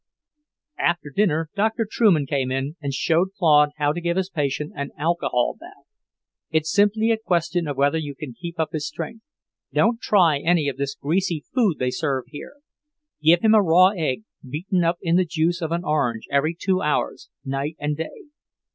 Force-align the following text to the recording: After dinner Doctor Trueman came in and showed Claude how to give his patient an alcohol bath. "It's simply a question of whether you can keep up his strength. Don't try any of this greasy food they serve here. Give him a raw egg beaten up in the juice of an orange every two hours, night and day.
After 0.79 1.11
dinner 1.15 1.51
Doctor 1.55 1.87
Trueman 1.87 2.25
came 2.25 2.51
in 2.51 2.75
and 2.81 2.91
showed 2.91 3.33
Claude 3.37 3.69
how 3.77 3.93
to 3.93 4.01
give 4.01 4.17
his 4.17 4.31
patient 4.31 4.71
an 4.75 4.89
alcohol 4.97 5.55
bath. 5.59 5.85
"It's 6.49 6.71
simply 6.73 7.11
a 7.11 7.19
question 7.19 7.67
of 7.67 7.77
whether 7.77 7.99
you 7.99 8.15
can 8.15 8.33
keep 8.33 8.59
up 8.59 8.69
his 8.71 8.87
strength. 8.87 9.23
Don't 9.71 10.01
try 10.01 10.39
any 10.39 10.67
of 10.67 10.77
this 10.77 10.95
greasy 10.95 11.45
food 11.53 11.77
they 11.77 11.91
serve 11.91 12.23
here. 12.29 12.55
Give 13.21 13.41
him 13.43 13.53
a 13.53 13.61
raw 13.61 13.89
egg 13.89 14.23
beaten 14.43 14.83
up 14.83 14.97
in 15.03 15.17
the 15.17 15.23
juice 15.25 15.61
of 15.61 15.71
an 15.71 15.83
orange 15.85 16.25
every 16.31 16.55
two 16.59 16.81
hours, 16.81 17.29
night 17.45 17.75
and 17.77 17.95
day. 17.95 18.21